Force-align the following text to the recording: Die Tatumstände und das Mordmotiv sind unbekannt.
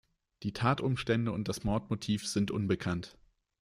Die 0.41 0.51
Tatumstände 0.51 1.31
und 1.31 1.47
das 1.47 1.63
Mordmotiv 1.63 2.27
sind 2.27 2.49
unbekannt. 2.49 3.19